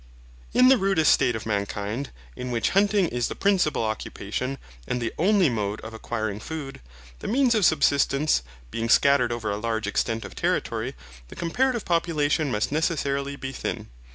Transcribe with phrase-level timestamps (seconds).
[0.51, 5.13] In the rudest state of mankind, in which hunting is the principal occupation, and the
[5.19, 6.81] only mode of acquiring food;
[7.19, 8.41] the means of subsistence
[8.71, 10.95] being scattered over a large extent of territory,
[11.27, 13.89] the comparative population must necessarily be thin.